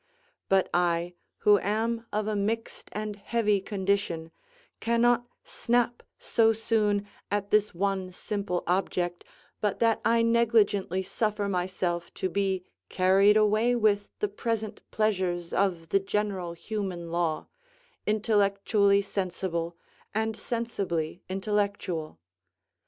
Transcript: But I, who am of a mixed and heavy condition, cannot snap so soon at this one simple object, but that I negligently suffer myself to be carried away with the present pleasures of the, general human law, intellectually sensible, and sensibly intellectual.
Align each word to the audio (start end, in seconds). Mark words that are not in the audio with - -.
But 0.49 0.67
I, 0.73 1.13
who 1.45 1.59
am 1.59 2.07
of 2.11 2.27
a 2.27 2.35
mixed 2.35 2.89
and 2.91 3.15
heavy 3.15 3.61
condition, 3.61 4.31
cannot 4.79 5.27
snap 5.43 6.01
so 6.17 6.53
soon 6.53 7.07
at 7.29 7.51
this 7.51 7.75
one 7.75 8.11
simple 8.11 8.63
object, 8.65 9.23
but 9.61 9.77
that 9.77 10.01
I 10.03 10.23
negligently 10.23 11.03
suffer 11.03 11.47
myself 11.47 12.11
to 12.15 12.29
be 12.29 12.63
carried 12.89 13.37
away 13.37 13.75
with 13.75 14.07
the 14.17 14.27
present 14.27 14.81
pleasures 14.89 15.53
of 15.53 15.89
the, 15.89 15.99
general 15.99 16.53
human 16.53 17.11
law, 17.11 17.45
intellectually 18.07 19.03
sensible, 19.03 19.77
and 20.15 20.35
sensibly 20.35 21.21
intellectual. 21.29 22.17